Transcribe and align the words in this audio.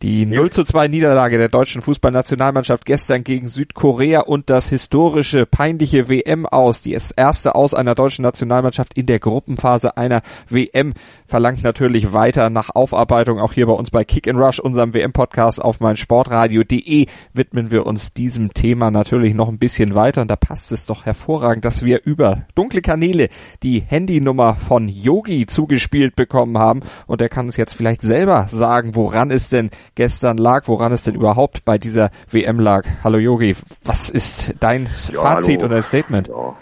Die 0.00 0.26
0 0.26 0.50
zu 0.50 0.62
2 0.62 0.86
Niederlage 0.86 1.38
der 1.38 1.48
deutschen 1.48 1.82
Fußballnationalmannschaft 1.82 2.84
gestern 2.84 3.24
gegen 3.24 3.48
Südkorea 3.48 4.20
und 4.20 4.48
das 4.48 4.68
historische, 4.68 5.44
peinliche 5.44 6.08
WM 6.08 6.46
aus, 6.46 6.82
die 6.82 6.96
erste 7.16 7.56
aus 7.56 7.74
einer 7.74 7.96
deutschen 7.96 8.22
Nationalmannschaft 8.22 8.96
in 8.96 9.06
der 9.06 9.18
Gruppenphase 9.18 9.96
einer 9.96 10.22
WM, 10.48 10.94
verlangt 11.26 11.64
natürlich 11.64 12.12
weiter 12.12 12.48
nach 12.48 12.70
Aufarbeitung. 12.76 13.40
Auch 13.40 13.52
hier 13.52 13.66
bei 13.66 13.72
uns 13.72 13.90
bei 13.90 14.04
Kick 14.04 14.28
and 14.28 14.38
Rush, 14.38 14.60
unserem 14.60 14.94
WM-Podcast 14.94 15.60
auf 15.60 15.80
mein 15.80 15.96
Sportradio.de, 15.96 17.06
widmen 17.32 17.72
wir 17.72 17.84
uns 17.84 18.12
diesem 18.12 18.54
Thema 18.54 18.92
natürlich 18.92 19.34
noch 19.34 19.48
ein 19.48 19.58
bisschen 19.58 19.96
weiter. 19.96 20.22
Und 20.22 20.30
da 20.30 20.36
passt 20.36 20.70
es 20.70 20.86
doch 20.86 21.06
hervorragend, 21.06 21.64
dass 21.64 21.84
wir 21.84 22.02
über 22.04 22.46
dunkle 22.54 22.82
Kanäle 22.82 23.30
die 23.64 23.80
Handynummer 23.80 24.54
von 24.54 24.86
Yogi 24.86 25.46
zugespielt 25.46 26.14
bekommen 26.14 26.56
haben. 26.56 26.82
Und 27.08 27.20
er 27.20 27.28
kann 27.28 27.48
es 27.48 27.56
jetzt 27.56 27.74
vielleicht 27.74 28.02
selber 28.02 28.46
sagen, 28.48 28.94
woran 28.94 29.32
es 29.32 29.48
denn 29.48 29.70
gestern 29.98 30.38
lag, 30.38 30.68
woran 30.68 30.92
es 30.92 31.02
denn 31.02 31.16
überhaupt 31.16 31.64
bei 31.64 31.76
dieser 31.76 32.10
WM 32.30 32.60
lag. 32.60 32.84
Hallo 33.02 33.18
Yogi, 33.18 33.56
was 33.84 34.10
ist 34.10 34.54
dein 34.62 34.84
ja, 34.84 35.20
Fazit 35.20 35.60
hallo. 35.60 35.72
oder 35.72 35.82
Statement? 35.82 36.28
Ja. 36.28 36.56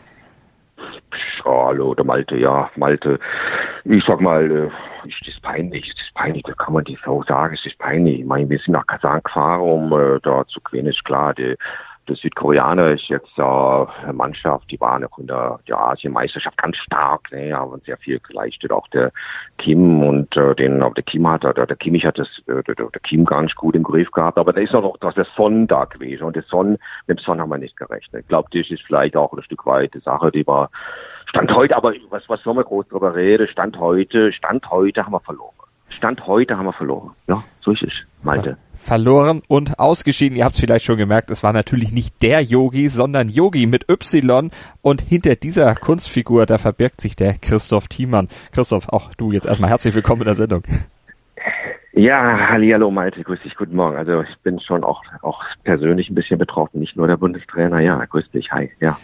hallo, 1.44 1.94
der 1.94 2.06
Malte, 2.06 2.36
ja, 2.36 2.70
Malte. 2.76 3.20
Ich 3.84 4.02
sag 4.06 4.22
mal, 4.22 4.50
äh, 4.50 5.08
ist 5.08 5.20
das 5.26 5.38
peinlich, 5.42 5.86
ist 5.86 5.98
das 5.98 6.14
peinlich, 6.14 6.44
da 6.44 6.54
kann 6.54 6.72
man 6.72 6.84
das 6.84 6.96
so 7.04 7.22
sagen, 7.28 7.54
ist 7.54 7.66
das 7.66 7.74
peinlich. 7.76 8.20
Ich 8.20 8.26
meine, 8.26 8.48
wir 8.48 8.58
sind 8.58 8.72
nach 8.72 8.86
Kasan 8.86 9.20
gefahren, 9.22 9.60
um 9.60 9.92
äh, 9.92 10.18
da 10.22 10.46
zu 10.46 10.58
gewinnen, 10.62 10.88
ist 10.88 11.04
klar, 11.04 11.34
die 11.34 11.56
der 12.08 12.16
Südkoreaner 12.16 12.92
ist 12.92 13.08
jetzt 13.08 13.38
äh, 13.38 13.42
eine 13.42 14.12
Mannschaft, 14.12 14.70
die 14.70 14.80
waren 14.80 15.04
auch 15.04 15.18
in 15.18 15.26
der, 15.26 15.58
der 15.68 15.78
Asienmeisterschaft 15.78 16.56
ganz 16.56 16.76
stark, 16.76 17.30
ne, 17.32 17.52
haben 17.52 17.80
sehr 17.84 17.96
viel 17.96 18.20
geleistet. 18.20 18.70
Auch 18.72 18.86
der 18.88 19.12
Kim 19.58 20.02
und 20.02 20.36
äh, 20.36 20.54
den, 20.54 20.82
auch 20.82 20.94
der 20.94 21.02
Kim 21.04 21.28
hat, 21.28 21.44
der, 21.44 21.52
der 21.54 21.76
Kimmich 21.76 22.04
hat 22.04 22.18
das, 22.18 22.28
äh, 22.46 22.62
der, 22.62 22.74
der 22.74 23.00
Kim 23.02 23.24
ganz 23.24 23.54
gut 23.54 23.74
im 23.74 23.82
Griff 23.82 24.10
gehabt, 24.10 24.38
aber 24.38 24.52
da 24.52 24.60
ist 24.60 24.74
auch 24.74 24.82
noch 24.82 25.12
der 25.14 25.26
Son 25.36 25.66
da 25.66 25.84
gewesen 25.84 26.24
und 26.24 26.36
der 26.36 26.44
Son, 26.44 26.78
mit 27.06 27.18
dem 27.18 27.22
Son 27.22 27.40
haben 27.40 27.50
wir 27.50 27.58
nicht 27.58 27.76
gerechnet. 27.76 28.22
Ich 28.22 28.28
glaube, 28.28 28.48
das 28.52 28.70
ist 28.70 28.82
vielleicht 28.82 29.16
auch 29.16 29.32
ein 29.32 29.42
Stück 29.42 29.66
weit 29.66 29.94
die 29.94 30.00
Sache, 30.00 30.30
die 30.30 30.46
war 30.46 30.70
Stand 31.26 31.52
heute, 31.52 31.76
aber 31.76 31.92
was, 32.10 32.28
was 32.28 32.42
soll 32.42 32.54
man 32.54 32.64
groß 32.64 32.88
drüber 32.88 33.14
reden? 33.14 33.48
Stand 33.48 33.78
heute, 33.78 34.32
Stand 34.32 34.70
heute 34.70 35.04
haben 35.04 35.12
wir 35.12 35.20
verloren. 35.20 35.65
Stand 35.88 36.26
heute 36.26 36.56
haben 36.56 36.66
wir 36.66 36.72
verloren. 36.72 37.10
Ja, 37.26 37.42
so 37.60 37.72
ist 37.72 37.82
es, 37.82 37.92
Malte. 38.22 38.58
Verloren 38.74 39.42
und 39.48 39.78
ausgeschieden. 39.78 40.36
Ihr 40.36 40.44
habt 40.44 40.54
es 40.54 40.60
vielleicht 40.60 40.84
schon 40.84 40.98
gemerkt, 40.98 41.30
es 41.30 41.42
war 41.42 41.52
natürlich 41.52 41.92
nicht 41.92 42.22
der 42.22 42.42
Yogi, 42.42 42.88
sondern 42.88 43.28
Yogi 43.28 43.66
mit 43.66 43.88
Y. 43.88 44.50
Und 44.82 45.00
hinter 45.00 45.36
dieser 45.36 45.74
Kunstfigur, 45.74 46.46
da 46.46 46.58
verbirgt 46.58 47.00
sich 47.00 47.16
der 47.16 47.34
Christoph 47.38 47.88
Thiemann. 47.88 48.28
Christoph, 48.52 48.88
auch 48.90 49.14
du 49.14 49.32
jetzt 49.32 49.46
erstmal 49.46 49.70
herzlich 49.70 49.94
willkommen 49.94 50.22
in 50.22 50.26
der 50.26 50.34
Sendung. 50.34 50.62
Ja, 51.98 52.50
hallo 52.50 52.90
Malte, 52.90 53.22
grüß 53.22 53.40
dich, 53.42 53.56
guten 53.56 53.74
Morgen. 53.74 53.96
Also 53.96 54.20
ich 54.20 54.38
bin 54.42 54.60
schon 54.60 54.84
auch, 54.84 55.02
auch 55.22 55.42
persönlich 55.64 56.10
ein 56.10 56.14
bisschen 56.14 56.38
betroffen, 56.38 56.78
nicht 56.80 56.94
nur 56.94 57.06
der 57.06 57.16
Bundestrainer. 57.16 57.80
Ja, 57.80 58.04
grüß 58.04 58.30
dich, 58.32 58.52
hi, 58.52 58.70
ja. 58.80 58.98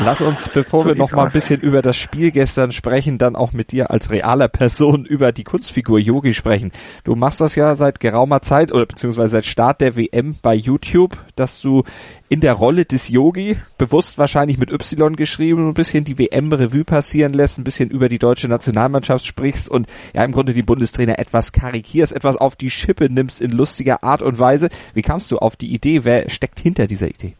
Lass 0.00 0.20
uns, 0.20 0.50
bevor 0.50 0.82
so 0.82 0.90
wir 0.90 0.94
noch 0.94 1.12
mal 1.12 1.24
ein 1.24 1.32
bisschen 1.32 1.62
über 1.62 1.80
das 1.80 1.96
Spiel 1.96 2.32
gestern 2.32 2.70
sprechen, 2.70 3.16
dann 3.16 3.34
auch 3.34 3.54
mit 3.54 3.72
dir 3.72 3.90
als 3.90 4.10
realer 4.10 4.48
Person 4.48 5.04
über 5.08 5.32
die 5.32 5.44
Kunstfigur 5.44 5.98
Yogi 5.98 6.34
sprechen. 6.34 6.70
Du 7.04 7.14
machst 7.14 7.40
das 7.40 7.54
ja 7.54 7.76
seit 7.76 7.98
geraumer 7.98 8.42
Zeit 8.42 8.72
oder 8.72 8.84
beziehungsweise 8.84 9.30
seit 9.30 9.46
Start 9.46 9.80
der 9.80 9.96
WM 9.96 10.36
bei 10.42 10.54
YouTube, 10.54 11.16
dass 11.36 11.62
du 11.62 11.84
in 12.28 12.40
der 12.40 12.54
Rolle 12.54 12.84
des 12.84 13.08
Yogi, 13.08 13.58
bewusst 13.78 14.18
wahrscheinlich 14.18 14.58
mit 14.58 14.72
Y 14.72 15.14
geschrieben, 15.14 15.68
ein 15.68 15.74
bisschen 15.74 16.04
die 16.04 16.18
WM-Revue 16.18 16.84
passieren 16.84 17.32
lässt, 17.32 17.58
ein 17.58 17.64
bisschen 17.64 17.90
über 17.90 18.08
die 18.08 18.18
deutsche 18.18 18.48
Nationalmannschaft 18.48 19.24
sprichst 19.24 19.68
und 19.68 19.86
ja 20.14 20.24
im 20.24 20.32
Grunde 20.32 20.52
die 20.52 20.62
Bundestrainer 20.62 21.18
etwas 21.18 21.52
karikierst, 21.52 22.12
etwas 22.12 22.33
auf 22.36 22.56
die 22.56 22.70
Schippe 22.70 23.08
nimmst 23.10 23.40
in 23.40 23.50
lustiger 23.50 24.02
Art 24.02 24.22
und 24.22 24.38
Weise. 24.38 24.68
Wie 24.94 25.02
kamst 25.02 25.30
du 25.30 25.38
auf 25.38 25.56
die 25.56 25.72
Idee? 25.72 26.04
Wer 26.04 26.28
steckt 26.30 26.60
hinter 26.60 26.86
dieser 26.86 27.08
Idee? 27.08 27.34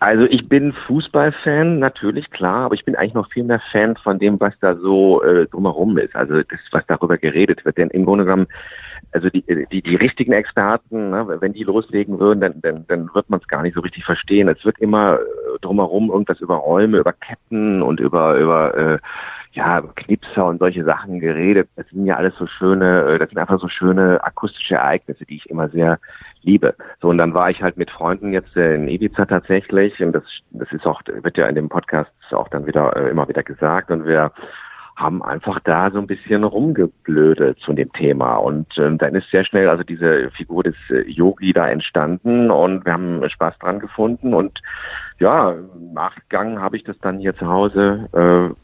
Also 0.00 0.24
ich 0.24 0.48
bin 0.48 0.72
Fußballfan, 0.86 1.80
natürlich, 1.80 2.30
klar, 2.30 2.66
aber 2.66 2.74
ich 2.74 2.84
bin 2.84 2.94
eigentlich 2.94 3.14
noch 3.14 3.30
viel 3.32 3.42
mehr 3.42 3.60
Fan 3.72 3.96
von 3.96 4.18
dem, 4.18 4.38
was 4.38 4.54
da 4.60 4.76
so 4.76 5.22
äh, 5.22 5.46
drumherum 5.46 5.98
ist. 5.98 6.14
Also 6.14 6.34
das, 6.36 6.60
was 6.70 6.86
darüber 6.86 7.18
geredet 7.18 7.64
wird. 7.64 7.78
Denn 7.78 7.90
im 7.90 8.04
Grunde 8.04 8.24
genommen 8.24 8.46
also 9.12 9.30
die, 9.30 9.42
die, 9.72 9.82
die 9.82 9.96
richtigen 9.96 10.32
Experten, 10.32 11.10
ne, 11.10 11.26
wenn 11.40 11.52
die 11.52 11.64
loslegen 11.64 12.18
würden, 12.20 12.40
dann, 12.40 12.60
dann, 12.60 12.84
dann 12.88 13.10
wird 13.14 13.30
man 13.30 13.40
es 13.40 13.48
gar 13.48 13.62
nicht 13.62 13.74
so 13.74 13.80
richtig 13.80 14.04
verstehen. 14.04 14.48
Es 14.48 14.64
wird 14.64 14.78
immer 14.78 15.18
drumherum 15.60 16.10
irgendwas 16.10 16.40
über 16.40 16.56
Räume, 16.56 16.98
über 16.98 17.12
Ketten 17.12 17.82
und 17.82 18.00
über, 18.00 18.36
über 18.36 18.76
äh, 18.76 18.98
ja, 19.52 19.80
Knipser 19.80 20.46
und 20.46 20.58
solche 20.58 20.84
Sachen 20.84 21.20
geredet. 21.20 21.68
Das 21.76 21.88
sind 21.88 22.06
ja 22.06 22.16
alles 22.16 22.34
so 22.36 22.46
schöne, 22.46 23.02
äh, 23.02 23.18
das 23.18 23.28
sind 23.30 23.38
einfach 23.38 23.60
so 23.60 23.68
schöne 23.68 24.22
akustische 24.22 24.76
Ereignisse, 24.76 25.24
die 25.24 25.36
ich 25.36 25.50
immer 25.50 25.68
sehr 25.68 25.98
liebe. 26.42 26.74
So, 27.00 27.08
und 27.08 27.18
dann 27.18 27.34
war 27.34 27.50
ich 27.50 27.62
halt 27.62 27.76
mit 27.76 27.90
Freunden 27.90 28.32
jetzt 28.32 28.56
äh, 28.56 28.74
in 28.74 28.88
Ibiza 28.88 29.26
tatsächlich, 29.26 30.00
und 30.02 30.12
das, 30.12 30.24
das 30.50 30.70
ist 30.72 30.86
auch, 30.86 31.02
wird 31.06 31.36
ja 31.36 31.46
in 31.46 31.54
dem 31.54 31.68
Podcast 31.68 32.12
auch 32.30 32.48
dann 32.48 32.66
wieder 32.66 32.96
äh, 32.96 33.10
immer 33.10 33.28
wieder 33.28 33.42
gesagt, 33.42 33.90
und 33.90 34.06
wir 34.06 34.32
haben 34.98 35.22
einfach 35.22 35.60
da 35.60 35.90
so 35.92 35.98
ein 35.98 36.08
bisschen 36.08 36.42
rumgeblödet 36.42 37.58
zu 37.60 37.72
dem 37.72 37.92
Thema. 37.92 38.34
Und 38.34 38.66
ähm, 38.78 38.98
dann 38.98 39.14
ist 39.14 39.30
sehr 39.30 39.44
schnell 39.44 39.68
also 39.68 39.84
diese 39.84 40.30
Figur 40.32 40.64
des 40.64 40.74
Yogi 41.06 41.52
da 41.52 41.68
entstanden 41.68 42.50
und 42.50 42.84
wir 42.84 42.94
haben 42.94 43.22
Spaß 43.30 43.58
dran 43.60 43.78
gefunden. 43.78 44.34
Und 44.34 44.60
ja, 45.18 45.52
im 45.52 45.92
Nachgang 45.92 46.60
habe 46.60 46.76
ich 46.76 46.84
das 46.84 46.98
dann 47.00 47.18
hier 47.18 47.36
zu 47.36 47.46
Hause 47.46 48.08
äh, 48.12 48.54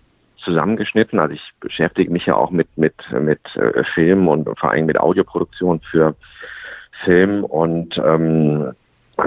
zusammengeschnitten. 0.45 1.19
Also 1.19 1.35
ich 1.35 1.53
beschäftige 1.61 2.11
mich 2.11 2.27
ja 2.27 2.37
auch 2.37 2.51
mit 2.51 2.69
mit 2.77 2.95
mit 3.13 3.41
äh, 3.57 3.85
Film 3.95 4.29
und 4.29 4.49
vor 4.59 4.71
allem 4.71 4.87
mit 4.87 4.99
Audioproduktion 4.99 5.81
für 5.91 6.15
Film 7.05 7.45
und 7.45 7.99
ähm, 7.99 8.73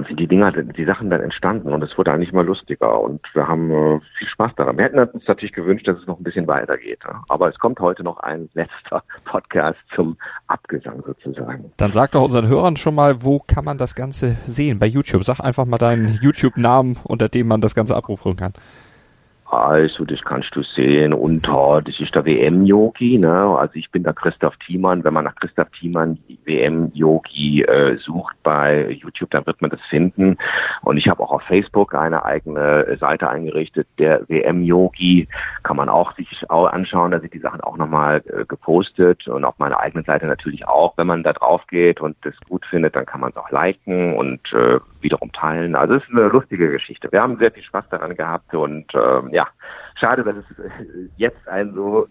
sind 0.08 0.20
die 0.20 0.28
Dinger, 0.28 0.52
die 0.52 0.86
Sachen 0.86 1.10
dann 1.10 1.22
entstanden 1.22 1.74
und 1.74 1.84
es 1.84 1.98
wurde 1.98 2.12
eigentlich 2.12 2.32
immer 2.32 2.44
lustiger 2.44 3.00
und 3.00 3.22
wir 3.34 3.48
haben 3.48 3.72
äh, 3.72 4.00
viel 4.18 4.28
Spaß 4.28 4.52
daran. 4.56 4.78
Wir 4.78 4.86
hätten 4.86 5.00
uns 5.00 5.28
natürlich 5.28 5.54
gewünscht, 5.54 5.88
dass 5.88 5.98
es 5.98 6.08
noch 6.08 6.20
ein 6.20 6.24
bisschen 6.24 6.48
weitergeht. 6.48 7.00
Ja? 7.04 7.24
Aber 7.30 7.50
es 7.50 7.58
kommt 7.60 7.80
heute 7.80 8.04
noch 8.04 8.18
ein 8.18 8.50
letzter 8.54 9.04
Podcast 9.26 9.80
zum 9.96 10.18
Abgesang 10.48 11.04
sozusagen. 11.06 11.72
Dann 11.78 11.92
sag 11.92 12.12
doch 12.12 12.24
unseren 12.24 12.48
Hörern 12.48 12.78
schon 12.78 12.96
mal, 12.96 13.24
wo 13.24 13.40
kann 13.40 13.66
man 13.66 13.78
das 13.78 13.96
Ganze 13.96 14.38
sehen? 14.46 14.80
Bei 14.80 14.88
YouTube. 14.88 15.24
Sag 15.24 15.40
einfach 15.40 15.66
mal 15.66 15.78
deinen 15.78 16.20
YouTube-Namen, 16.22 16.98
unter 17.04 17.30
dem 17.30 17.48
man 17.48 17.62
das 17.62 17.76
Ganze 17.76 17.96
abrufen 17.96 18.36
kann. 18.36 18.54
Also, 19.50 20.04
das 20.04 20.22
kannst 20.24 20.54
du 20.56 20.62
sehen 20.62 21.14
unter, 21.14 21.82
das 21.82 21.98
ist 22.02 22.14
der 22.14 22.26
WM-Yogi, 22.26 23.18
ne? 23.18 23.58
Also 23.58 23.76
ich 23.76 23.90
bin 23.92 24.04
der 24.04 24.12
Christoph 24.12 24.58
Thiemann. 24.58 25.06
Wenn 25.06 25.14
man 25.14 25.24
nach 25.24 25.36
Christoph 25.36 25.70
Thiemann 25.72 26.18
WM-Yogi 26.44 27.62
äh, 27.62 27.96
sucht 27.98 28.36
bei 28.44 28.90
YouTube, 28.90 29.30
dann 29.32 29.46
wird 29.46 29.62
man 29.62 29.72
das 29.72 29.80
finden. 29.90 30.38
Und 30.82 30.98
ich 30.98 31.08
habe 31.08 31.24
auch 31.24 31.32
auf 31.32 31.44
Facebook 31.44 31.96
eine 31.96 32.26
eigene 32.26 32.98
Seite 33.00 33.30
eingerichtet, 33.30 33.88
der 34.00 34.28
WM-Yogi. 34.28 35.30
Kann 35.64 35.78
man 35.78 35.88
auch 35.88 36.14
sich 36.18 36.27
anschauen, 36.66 37.12
da 37.12 37.20
sind 37.20 37.34
die 37.34 37.40
Sachen 37.40 37.62
auch 37.62 37.78
nochmal 37.78 38.24
äh, 38.28 38.46
gepostet 38.46 39.28
und 39.28 39.46
auf 39.46 39.58
meiner 39.60 39.80
eigenen 39.80 40.06
Seite 40.06 40.26
natürlich 40.26 40.68
auch. 40.68 40.98
Wenn 40.98 41.08
man 41.08 41.24
da 41.24 41.34
drauf 41.34 41.66
geht 41.68 42.02
und 42.02 42.18
das 42.24 42.34
gut 42.48 42.66
findet, 42.66 42.96
dann 42.96 43.06
kann 43.06 43.22
man 43.22 43.32
es 43.32 43.38
auch 43.38 43.50
liken 43.52 44.16
und 44.16 44.42
äh, 44.54 44.80
wiederum 45.02 45.32
teilen. 45.32 45.76
Also 45.76 45.96
es 45.96 46.04
ist 46.04 46.12
eine 46.12 46.28
lustige 46.28 46.72
Geschichte. 46.72 47.12
Wir 47.12 47.22
haben 47.22 47.38
sehr 47.38 47.52
viel 47.52 47.64
Spaß 47.64 47.90
daran 47.90 48.16
gehabt 48.16 48.54
und 48.54 48.86
ähm, 48.94 49.30
ja, 49.32 49.48
schade, 49.96 50.24
dass 50.24 50.36
es 50.36 50.60
äh, 50.60 50.70
jetzt 51.18 51.48
ein 51.48 51.74
so 51.74 52.08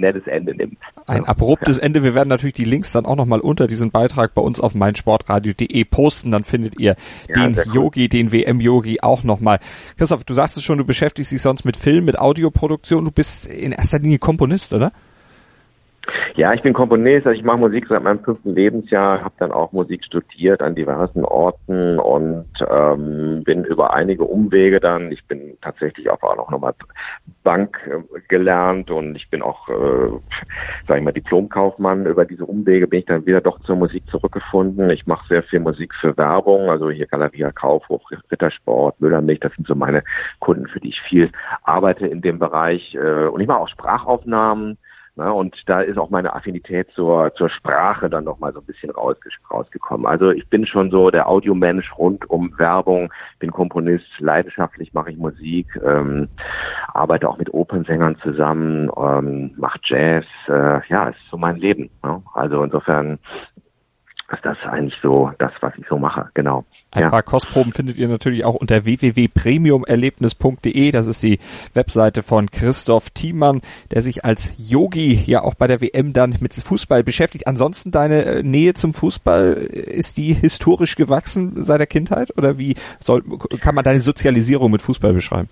schnelles 0.00 0.26
Ende 0.26 0.54
nimmt. 0.54 0.78
Ein 1.06 1.24
abruptes 1.24 1.76
ja. 1.76 1.84
Ende. 1.84 2.02
Wir 2.02 2.14
werden 2.14 2.28
natürlich 2.28 2.54
die 2.54 2.64
Links 2.64 2.92
dann 2.92 3.06
auch 3.06 3.16
nochmal 3.16 3.40
unter 3.40 3.66
diesem 3.68 3.90
Beitrag 3.90 4.34
bei 4.34 4.42
uns 4.42 4.58
auf 4.58 4.74
meinsportradio.de 4.74 5.84
posten. 5.84 6.30
Dann 6.30 6.44
findet 6.44 6.80
ihr 6.80 6.96
ja, 7.28 7.34
den 7.34 7.54
Yogi, 7.72 8.02
cool. 8.02 8.08
den 8.08 8.32
WM-Yogi 8.32 9.00
auch 9.00 9.22
nochmal. 9.22 9.60
Christoph, 9.96 10.24
du 10.24 10.34
sagst 10.34 10.56
es 10.56 10.64
schon, 10.64 10.78
du 10.78 10.84
beschäftigst 10.84 11.32
dich 11.32 11.42
sonst 11.42 11.64
mit 11.64 11.76
Film, 11.76 12.06
mit 12.06 12.18
Audioproduktion. 12.18 13.04
Du 13.04 13.10
bist 13.10 13.46
in 13.46 13.72
erster 13.72 13.98
Linie 13.98 14.18
Komponist, 14.18 14.72
oder? 14.72 14.92
Ja, 16.40 16.54
ich 16.54 16.62
bin 16.62 16.72
Komponist, 16.72 17.26
also 17.26 17.38
ich 17.38 17.44
mache 17.44 17.58
Musik 17.58 17.84
seit 17.86 18.02
meinem 18.02 18.24
fünften 18.24 18.54
Lebensjahr, 18.54 19.22
habe 19.22 19.34
dann 19.40 19.52
auch 19.52 19.72
Musik 19.72 20.02
studiert 20.02 20.62
an 20.62 20.74
diversen 20.74 21.22
Orten 21.22 21.98
und 21.98 22.46
ähm, 22.66 23.44
bin 23.44 23.64
über 23.64 23.92
einige 23.92 24.24
Umwege 24.24 24.80
dann, 24.80 25.12
ich 25.12 25.22
bin 25.26 25.58
tatsächlich 25.60 26.08
auch, 26.08 26.22
auch 26.22 26.36
noch 26.36 26.50
nochmal 26.50 26.72
Bank 27.44 27.78
äh, 27.86 28.20
gelernt 28.28 28.90
und 28.90 29.16
ich 29.16 29.28
bin 29.28 29.42
auch, 29.42 29.68
äh, 29.68 30.12
sag 30.88 30.96
ich 30.96 31.04
mal, 31.04 31.12
Diplomkaufmann. 31.12 32.06
Über 32.06 32.24
diese 32.24 32.46
Umwege 32.46 32.88
bin 32.88 33.00
ich 33.00 33.04
dann 33.04 33.26
wieder 33.26 33.42
doch 33.42 33.60
zur 33.64 33.76
Musik 33.76 34.04
zurückgefunden. 34.10 34.88
Ich 34.88 35.06
mache 35.06 35.28
sehr 35.28 35.42
viel 35.42 35.60
Musik 35.60 35.94
für 36.00 36.16
Werbung, 36.16 36.70
also 36.70 36.90
hier 36.90 37.06
Galeria 37.06 37.52
Kaufhof, 37.52 38.00
Rittersport, 38.32 38.98
Müllermilch, 38.98 39.40
das 39.40 39.52
sind 39.56 39.66
so 39.66 39.74
meine 39.74 40.02
Kunden, 40.38 40.66
für 40.68 40.80
die 40.80 40.88
ich 40.88 41.02
viel 41.02 41.30
arbeite 41.64 42.06
in 42.06 42.22
dem 42.22 42.38
Bereich. 42.38 42.94
Äh, 42.94 43.26
und 43.26 43.42
ich 43.42 43.46
mache 43.46 43.60
auch 43.60 43.68
Sprachaufnahmen 43.68 44.78
Ne? 45.20 45.30
Und 45.32 45.54
da 45.66 45.82
ist 45.82 45.98
auch 45.98 46.08
meine 46.08 46.32
Affinität 46.34 46.88
zur, 46.94 47.34
zur 47.34 47.50
Sprache 47.50 48.08
dann 48.08 48.24
nochmal 48.24 48.54
so 48.54 48.60
ein 48.60 48.64
bisschen 48.64 48.90
rausge 48.90 49.28
rausgekommen. 49.50 50.06
Also 50.06 50.30
ich 50.30 50.48
bin 50.48 50.66
schon 50.66 50.90
so 50.90 51.10
der 51.10 51.28
Audiomensch 51.28 51.92
rund 51.98 52.28
um 52.30 52.58
Werbung, 52.58 53.12
bin 53.38 53.50
Komponist, 53.50 54.06
leidenschaftlich 54.18 54.94
mache 54.94 55.10
ich 55.10 55.18
Musik, 55.18 55.66
ähm, 55.84 56.28
arbeite 56.94 57.28
auch 57.28 57.36
mit 57.36 57.52
Opernsängern 57.52 58.16
zusammen, 58.22 58.90
ähm, 58.96 59.52
mache 59.58 59.78
Jazz. 59.84 60.24
Äh, 60.48 60.80
ja, 60.88 61.10
es 61.10 61.16
ist 61.16 61.30
so 61.30 61.36
mein 61.36 61.56
Leben. 61.56 61.90
Ne? 62.02 62.22
Also 62.32 62.64
insofern 62.64 63.18
ist 64.32 64.44
das 64.44 64.56
eigentlich 64.64 64.98
so 65.02 65.30
das, 65.38 65.52
was 65.60 65.72
ich 65.76 65.84
so 65.88 65.98
mache, 65.98 66.30
genau. 66.34 66.64
Ein 66.92 67.02
ja. 67.02 67.10
paar 67.10 67.22
Kostproben 67.22 67.72
findet 67.72 67.98
ihr 67.98 68.08
natürlich 68.08 68.44
auch 68.44 68.56
unter 68.56 68.84
www.premiumerlebnis.de. 68.84 70.90
Das 70.90 71.06
ist 71.06 71.22
die 71.22 71.38
Webseite 71.72 72.24
von 72.24 72.50
Christoph 72.50 73.10
Thiemann, 73.10 73.60
der 73.92 74.02
sich 74.02 74.24
als 74.24 74.52
Yogi 74.56 75.14
ja 75.14 75.42
auch 75.42 75.54
bei 75.54 75.68
der 75.68 75.80
WM 75.80 76.12
dann 76.12 76.34
mit 76.40 76.52
Fußball 76.54 77.04
beschäftigt. 77.04 77.46
Ansonsten 77.46 77.92
deine 77.92 78.24
äh, 78.24 78.42
Nähe 78.42 78.74
zum 78.74 78.92
Fußball, 78.92 79.52
ist 79.52 80.16
die 80.16 80.32
historisch 80.32 80.96
gewachsen 80.96 81.62
seit 81.62 81.78
der 81.78 81.86
Kindheit? 81.86 82.36
Oder 82.36 82.58
wie 82.58 82.74
soll, 83.00 83.22
kann 83.60 83.76
man 83.76 83.84
deine 83.84 84.00
Sozialisierung 84.00 84.72
mit 84.72 84.82
Fußball 84.82 85.12
beschreiben? 85.12 85.48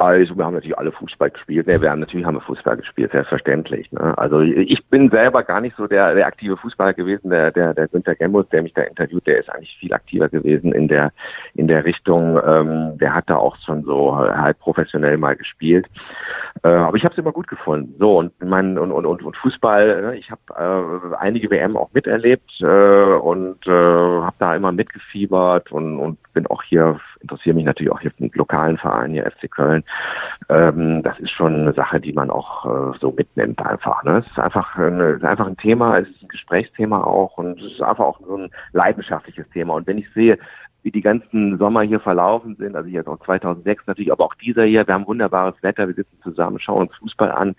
Also 0.00 0.34
wir 0.34 0.46
haben 0.46 0.54
natürlich 0.54 0.78
alle 0.78 0.92
Fußball 0.92 1.30
gespielt. 1.30 1.66
Ne, 1.66 1.82
wir 1.82 1.90
haben 1.90 2.00
natürlich 2.00 2.24
haben 2.24 2.36
wir 2.36 2.40
Fußball 2.40 2.78
gespielt, 2.78 3.12
selbstverständlich. 3.12 3.92
Ne? 3.92 4.16
Also 4.16 4.40
ich 4.40 4.82
bin 4.86 5.10
selber 5.10 5.42
gar 5.42 5.60
nicht 5.60 5.76
so 5.76 5.86
der, 5.86 6.14
der 6.14 6.26
aktive 6.26 6.56
Fußballer 6.56 6.94
gewesen. 6.94 7.28
Der, 7.28 7.50
der, 7.50 7.74
der 7.74 7.86
Günther 7.86 8.14
Gembus, 8.14 8.48
der 8.48 8.62
mich 8.62 8.72
da 8.72 8.80
interviewt, 8.80 9.26
der 9.26 9.40
ist 9.40 9.50
eigentlich 9.50 9.76
viel 9.78 9.92
aktiver 9.92 10.30
gewesen 10.30 10.72
in 10.72 10.88
der 10.88 11.12
in 11.52 11.68
der 11.68 11.84
Richtung. 11.84 12.40
Ähm, 12.42 12.96
der 12.96 13.14
hat 13.14 13.28
da 13.28 13.36
auch 13.36 13.58
schon 13.66 13.84
so 13.84 14.16
halb 14.16 14.58
professionell 14.60 15.18
mal 15.18 15.36
gespielt. 15.36 15.86
Äh, 16.62 16.68
aber 16.68 16.96
ich 16.96 17.04
habe 17.04 17.12
es 17.12 17.18
immer 17.18 17.32
gut 17.32 17.48
gefunden. 17.48 17.94
So 17.98 18.16
und 18.16 18.32
mein 18.42 18.78
und 18.78 18.92
und 18.92 19.04
und, 19.04 19.22
und 19.22 19.36
Fußball. 19.36 20.00
Ne? 20.00 20.16
Ich 20.16 20.30
habe 20.30 21.10
äh, 21.12 21.16
einige 21.16 21.50
WM 21.50 21.76
auch 21.76 21.92
miterlebt 21.92 22.50
äh, 22.62 22.64
und 22.64 23.66
äh, 23.66 23.70
habe 23.70 24.36
da 24.38 24.56
immer 24.56 24.72
mitgefiebert 24.72 25.70
und 25.70 25.98
und 25.98 26.18
bin 26.32 26.46
auch 26.46 26.62
hier 26.62 26.98
interessiere 27.20 27.54
mich 27.54 27.64
natürlich 27.64 27.92
auch 27.92 28.00
hier 28.00 28.10
für 28.10 28.28
den 28.28 28.30
lokalen 28.34 28.78
Verein 28.78 29.12
hier 29.12 29.30
FC 29.30 29.50
Köln 29.50 29.84
ähm, 30.50 31.02
das 31.04 31.18
ist 31.20 31.30
schon 31.30 31.54
eine 31.54 31.72
Sache, 31.72 32.00
die 32.00 32.12
man 32.12 32.28
auch 32.28 32.66
äh, 32.66 32.98
so 32.98 33.12
mitnimmt 33.12 33.64
einfach. 33.64 34.02
Ne? 34.02 34.18
Es 34.18 34.26
ist 34.26 34.38
einfach, 34.38 34.76
eine, 34.76 35.10
ist 35.10 35.24
einfach 35.24 35.46
ein 35.46 35.56
Thema, 35.56 35.98
es 35.98 36.08
ist 36.08 36.22
ein 36.22 36.28
Gesprächsthema 36.28 37.04
auch 37.04 37.38
und 37.38 37.60
es 37.60 37.72
ist 37.72 37.82
einfach 37.82 38.04
auch 38.04 38.20
so 38.20 38.36
ein 38.36 38.50
leidenschaftliches 38.72 39.48
Thema. 39.50 39.74
Und 39.74 39.86
wenn 39.86 39.98
ich 39.98 40.12
sehe, 40.12 40.38
wie 40.82 40.90
die 40.90 41.02
ganzen 41.02 41.56
Sommer 41.58 41.82
hier 41.82 42.00
verlaufen 42.00 42.56
sind, 42.56 42.74
also 42.74 42.88
jetzt 42.88 43.06
auch 43.06 43.20
2006 43.20 43.86
natürlich, 43.86 44.10
aber 44.10 44.24
auch 44.24 44.34
dieser 44.34 44.64
hier, 44.64 44.86
wir 44.86 44.94
haben 44.94 45.06
wunderbares 45.06 45.62
Wetter, 45.62 45.86
wir 45.86 45.94
sitzen 45.94 46.18
zusammen, 46.22 46.58
schauen 46.58 46.88
uns 46.88 46.96
Fußball 46.96 47.30
an. 47.30 47.54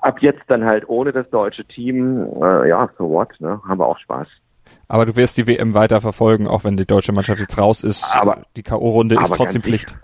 Ab 0.00 0.20
jetzt 0.20 0.42
dann 0.48 0.64
halt 0.64 0.88
ohne 0.88 1.12
das 1.12 1.28
deutsche 1.30 1.64
Team, 1.64 2.26
äh, 2.42 2.68
ja, 2.68 2.88
so 2.98 3.10
what, 3.10 3.28
ne? 3.38 3.60
haben 3.68 3.78
wir 3.78 3.86
auch 3.86 3.98
Spaß. 3.98 4.28
Aber 4.88 5.06
du 5.06 5.16
wirst 5.16 5.38
die 5.38 5.46
WM 5.46 5.74
weiter 5.74 6.00
verfolgen, 6.00 6.46
auch 6.46 6.64
wenn 6.64 6.76
die 6.76 6.86
deutsche 6.86 7.12
Mannschaft 7.12 7.40
jetzt 7.40 7.58
raus 7.58 7.82
ist. 7.82 8.16
Aber 8.16 8.42
die 8.56 8.62
K.O.-Runde 8.62 9.20
ist 9.20 9.34
trotzdem 9.34 9.62
Pflicht. 9.62 9.96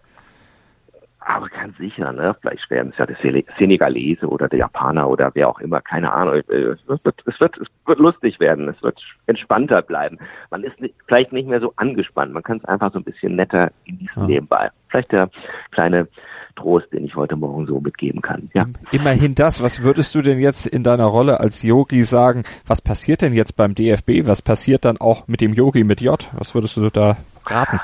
Aber 1.31 1.49
ganz 1.49 1.77
sicher, 1.77 2.13
ne? 2.13 2.35
Vielleicht 2.41 2.69
werden 2.71 2.91
es 2.93 2.99
ja 2.99 3.07
der 3.07 3.17
Senegalese 3.59 4.27
oder 4.27 4.49
der 4.49 4.59
Japaner 4.59 5.09
oder 5.09 5.31
wer 5.35 5.49
auch 5.49 5.61
immer, 5.61 5.81
keine 5.81 6.13
Ahnung. 6.13 6.43
Äh, 6.49 6.55
es 6.55 6.89
wird, 6.89 7.23
es 7.27 7.39
wird, 7.39 7.57
es 7.59 7.69
wird 7.87 7.99
lustig 8.01 8.41
werden, 8.41 8.69
es 8.69 8.83
wird 8.83 9.01
entspannter 9.27 9.83
bleiben. 9.83 10.19
Man 10.51 10.65
ist 10.65 10.81
nicht, 10.81 10.95
vielleicht 11.07 11.33
nicht 11.33 11.47
mehr 11.47 11.61
so 11.61 11.73
angespannt, 11.77 12.33
man 12.33 12.43
kann 12.43 12.57
es 12.57 12.65
einfach 12.65 12.93
so 12.93 12.99
ein 12.99 13.05
bisschen 13.05 13.37
netter 13.37 13.71
genießen 13.85 14.23
ja. 14.23 14.27
nebenbei. 14.27 14.71
Vielleicht 14.89 15.13
der 15.13 15.31
kleine 15.71 16.09
Trost, 16.57 16.93
den 16.93 17.05
ich 17.05 17.17
heute 17.17 17.37
Morgen 17.37 17.67
so 17.67 17.81
mitgeben 17.81 18.23
kann. 18.23 18.51
Ja. 18.55 18.67
Immerhin 18.93 19.35
das. 19.35 19.63
Was 19.63 19.83
würdest 19.83 20.15
du 20.15 20.23
denn 20.23 20.39
jetzt 20.39 20.67
in 20.67 20.83
deiner 20.83 21.05
Rolle 21.05 21.41
als 21.41 21.63
Yogi 21.63 22.03
sagen? 22.03 22.45
Was 22.67 22.81
passiert 22.81 23.23
denn 23.23 23.33
jetzt 23.33 23.57
beim 23.57 23.75
DFB? 23.75 24.27
Was 24.27 24.43
passiert 24.43 24.85
dann 24.85 24.99
auch 24.99 25.29
mit 25.29 25.41
dem 25.41 25.55
Yogi 25.55 25.85
mit 25.85 26.01
J? 26.01 26.29
Was 26.33 26.55
würdest 26.55 26.77
du 26.77 26.89
da 26.89 27.17
raten? 27.47 27.81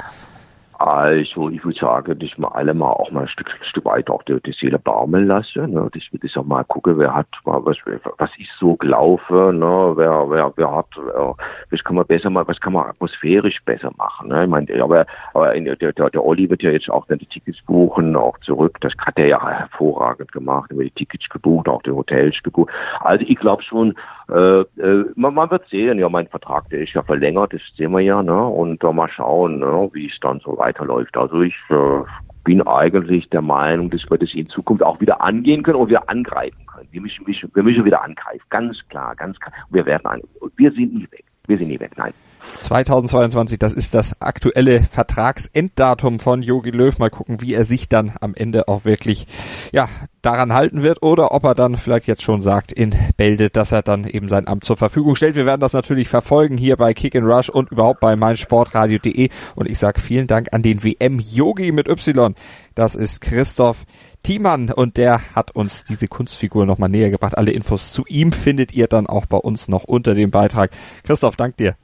Also 0.78 1.48
ich 1.48 1.64
würde 1.64 1.78
sagen, 1.78 2.18
dass 2.18 2.38
wir 2.38 2.54
alle 2.54 2.74
mal 2.74 2.90
auch 2.90 3.10
mal 3.10 3.22
ein 3.22 3.28
Stück, 3.28 3.48
ein 3.48 3.64
Stück 3.64 3.86
weit 3.86 4.10
auch 4.10 4.22
die, 4.24 4.38
die 4.42 4.52
Seele 4.52 4.78
baumeln 4.78 5.26
lassen. 5.26 5.72
Ne? 5.72 5.88
Dass 5.92 6.02
wir 6.10 6.20
das 6.20 6.36
auch 6.36 6.44
mal 6.44 6.64
gucken, 6.64 6.98
wer 6.98 7.14
hat, 7.14 7.28
was, 7.44 7.78
was 8.18 8.30
ist 8.38 8.50
so 8.60 8.76
gelaufen, 8.76 9.58
ne? 9.58 9.92
wer, 9.96 10.28
wer, 10.28 10.52
wer 10.56 10.76
hat, 10.76 10.88
wer, 10.96 11.34
was 11.70 11.82
kann 11.82 11.96
man 11.96 12.06
besser 12.06 12.28
mal, 12.28 12.46
was 12.46 12.60
kann 12.60 12.74
man 12.74 12.86
atmosphärisch 12.88 13.58
besser 13.64 13.90
machen. 13.96 14.28
Ne? 14.28 14.44
Ich 14.44 14.50
meine, 14.50 14.82
aber, 14.82 15.06
aber 15.32 15.54
in, 15.54 15.64
der, 15.64 15.76
der, 15.76 15.92
der 15.92 16.22
Olli 16.22 16.50
wird 16.50 16.62
ja 16.62 16.70
jetzt 16.70 16.90
auch 16.90 17.06
die 17.06 17.24
Tickets 17.24 17.62
buchen, 17.62 18.14
auch 18.14 18.38
zurück. 18.40 18.76
Das 18.82 18.92
hat 18.98 19.18
er 19.18 19.28
ja 19.28 19.48
hervorragend 19.48 20.30
gemacht, 20.32 20.70
über 20.70 20.84
die 20.84 20.90
Tickets 20.90 21.26
gebucht, 21.30 21.68
auch 21.68 21.82
die 21.82 21.90
Hotels 21.90 22.36
gebucht. 22.42 22.70
Also 23.00 23.24
ich 23.26 23.38
glaube 23.38 23.62
schon, 23.62 23.94
äh, 24.28 24.60
äh, 24.60 25.04
man, 25.14 25.34
man 25.34 25.50
wird 25.50 25.68
sehen, 25.68 25.98
ja, 25.98 26.08
mein 26.08 26.26
Vertrag, 26.26 26.68
der 26.70 26.80
ist 26.80 26.94
ja 26.94 27.02
verlängert, 27.02 27.52
das 27.52 27.60
sehen 27.76 27.92
wir 27.92 28.00
ja, 28.00 28.22
ne? 28.22 28.46
Und 28.46 28.82
äh, 28.82 28.92
mal 28.92 29.08
schauen, 29.08 29.60
ne, 29.60 29.88
wie 29.92 30.06
es 30.06 30.18
dann 30.20 30.40
so 30.40 30.58
weiterläuft. 30.58 31.16
Also 31.16 31.42
ich 31.42 31.54
äh, 31.70 32.02
bin 32.42 32.66
eigentlich 32.66 33.28
der 33.30 33.42
Meinung, 33.42 33.90
dass 33.90 34.08
wir 34.10 34.18
das 34.18 34.34
in 34.34 34.46
Zukunft 34.46 34.82
auch 34.82 35.00
wieder 35.00 35.20
angehen 35.20 35.62
können 35.62 35.78
und 35.78 35.88
wieder 35.88 36.08
angreifen 36.08 36.66
können. 36.66 36.88
Wir 36.90 37.00
müssen, 37.00 37.24
wir 37.26 37.62
müssen 37.62 37.84
wieder 37.84 38.02
angreifen, 38.02 38.42
ganz 38.50 38.78
klar, 38.88 39.14
ganz 39.14 39.38
klar. 39.38 39.52
Wir 39.70 39.86
werden 39.86 40.06
an, 40.06 40.22
wir 40.56 40.72
sind 40.72 40.94
nie 40.94 41.08
weg. 41.10 41.24
Wir 41.46 41.58
sind 41.58 41.68
nie 41.68 41.78
weg, 41.78 41.92
nein. 41.96 42.12
2022, 42.56 43.58
das 43.58 43.72
ist 43.72 43.94
das 43.94 44.20
aktuelle 44.20 44.82
Vertragsenddatum 44.82 46.18
von 46.18 46.42
Jogi 46.42 46.70
Löw. 46.70 46.98
Mal 46.98 47.10
gucken, 47.10 47.40
wie 47.40 47.54
er 47.54 47.64
sich 47.64 47.88
dann 47.88 48.12
am 48.20 48.34
Ende 48.34 48.68
auch 48.68 48.84
wirklich, 48.84 49.26
ja, 49.72 49.88
daran 50.22 50.52
halten 50.52 50.82
wird 50.82 51.02
oder 51.02 51.32
ob 51.32 51.44
er 51.44 51.54
dann 51.54 51.76
vielleicht 51.76 52.08
jetzt 52.08 52.22
schon 52.22 52.42
sagt 52.42 52.72
in 52.72 52.94
Bälde, 53.16 53.48
dass 53.48 53.70
er 53.70 53.82
dann 53.82 54.04
eben 54.04 54.28
sein 54.28 54.48
Amt 54.48 54.64
zur 54.64 54.76
Verfügung 54.76 55.14
stellt. 55.14 55.36
Wir 55.36 55.46
werden 55.46 55.60
das 55.60 55.72
natürlich 55.72 56.08
verfolgen 56.08 56.58
hier 56.58 56.76
bei 56.76 56.94
Kick 56.94 57.14
and 57.14 57.26
Rush 57.26 57.48
und 57.48 57.70
überhaupt 57.70 58.00
bei 58.00 58.16
meinsportradio.de 58.16 59.28
und 59.54 59.68
ich 59.68 59.78
sage 59.78 60.00
vielen 60.00 60.26
Dank 60.26 60.48
an 60.52 60.62
den 60.62 60.82
WM 60.82 61.20
Yogi 61.20 61.70
mit 61.70 61.88
Y. 61.88 62.34
Das 62.74 62.96
ist 62.96 63.20
Christoph 63.20 63.84
Thiemann 64.24 64.72
und 64.72 64.96
der 64.96 65.36
hat 65.36 65.52
uns 65.52 65.84
diese 65.84 66.08
Kunstfigur 66.08 66.66
nochmal 66.66 66.88
näher 66.88 67.10
gebracht. 67.10 67.38
Alle 67.38 67.52
Infos 67.52 67.92
zu 67.92 68.04
ihm 68.08 68.32
findet 68.32 68.74
ihr 68.74 68.88
dann 68.88 69.06
auch 69.06 69.26
bei 69.26 69.38
uns 69.38 69.68
noch 69.68 69.84
unter 69.84 70.14
dem 70.14 70.32
Beitrag. 70.32 70.72
Christoph, 71.04 71.36
dank 71.36 71.56
dir. 71.56 71.76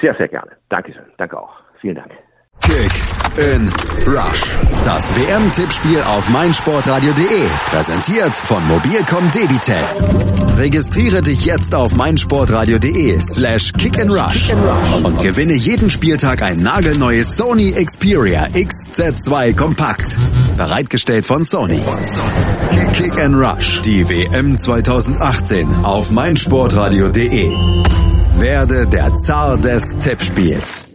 Sehr, 0.00 0.14
sehr 0.16 0.28
gerne. 0.28 0.52
Dankeschön. 0.68 1.04
Danke 1.16 1.38
auch. 1.38 1.54
Vielen 1.80 1.96
Dank. 1.96 2.12
Kick 2.60 2.92
in 3.38 3.68
Rush. 4.06 4.44
Das 4.84 5.14
WM-Tippspiel 5.14 6.02
auf 6.02 6.28
meinsportradio.de. 6.28 7.48
Präsentiert 7.70 8.34
von 8.34 8.66
Mobilcom 8.66 9.30
Debitel. 9.30 9.84
Registriere 10.56 11.22
dich 11.22 11.44
jetzt 11.44 11.74
auf 11.74 11.94
meinsportradio.de 11.94 13.20
slash 13.22 13.72
kick 13.72 14.00
and 14.00 14.10
rush 14.10 14.50
und 15.04 15.22
gewinne 15.22 15.54
jeden 15.54 15.88
Spieltag 15.88 16.42
ein 16.42 16.58
nagelneues 16.58 17.36
Sony 17.36 17.72
Xperia 17.72 18.46
XZ2 18.46 19.56
Kompakt. 19.56 20.16
Bereitgestellt 20.56 21.24
von 21.24 21.44
Sony. 21.44 21.80
Kick 22.92 23.18
and 23.20 23.36
Rush. 23.36 23.82
Die 23.82 24.04
WM 24.08 24.58
2018 24.58 25.84
auf 25.84 26.10
meinsportradio.de. 26.10 27.87
Werde 28.40 28.86
der 28.86 29.14
Zar 29.16 29.58
des 29.58 29.82
Tippspiels. 29.98 30.88